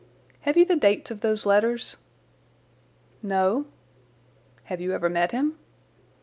[0.39, 1.97] "Have you the dates of those letters?"
[3.21, 3.67] "No."
[4.63, 5.59] "Have you ever met him?"